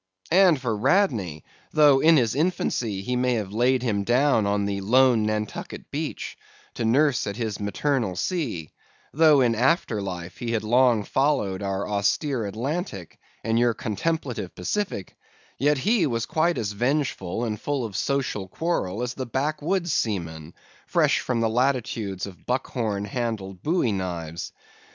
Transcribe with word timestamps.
And 0.31 0.59
for 0.59 0.75
Radney, 0.75 1.43
though 1.73 1.99
in 1.99 2.17
his 2.17 2.33
infancy 2.33 3.03
he 3.03 3.15
may 3.15 3.35
have 3.35 3.53
laid 3.53 3.83
him 3.83 4.03
down 4.03 4.47
on 4.47 4.65
the 4.65 4.81
lone 4.81 5.27
Nantucket 5.27 5.91
beach, 5.91 6.39
to 6.73 6.83
nurse 6.85 7.27
at 7.27 7.37
his 7.37 7.59
maternal 7.59 8.15
sea; 8.15 8.71
though 9.13 9.41
in 9.41 9.53
after 9.53 10.01
life 10.01 10.37
he 10.39 10.53
had 10.53 10.63
long 10.63 11.03
followed 11.03 11.61
our 11.61 11.87
austere 11.87 12.47
Atlantic 12.47 13.19
and 13.43 13.59
your 13.59 13.75
contemplative 13.75 14.55
Pacific; 14.55 15.15
yet 15.59 15.77
was 16.07 16.23
he 16.25 16.27
quite 16.27 16.57
as 16.57 16.71
vengeful 16.71 17.43
and 17.43 17.61
full 17.61 17.85
of 17.85 17.95
social 17.95 18.47
quarrel 18.47 19.03
as 19.03 19.13
the 19.13 19.27
backwoods 19.27 19.91
seaman, 19.93 20.55
fresh 20.87 21.19
from 21.19 21.41
the 21.41 21.47
latitudes 21.49 22.25
of 22.25 22.47
buck 22.47 22.65
horn 22.71 23.05
handled 23.05 23.61
Bowie 23.61 23.91
knives. 23.91 24.51